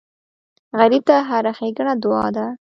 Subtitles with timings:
[0.79, 2.45] غریب ته هره ښېګڼه دعا ده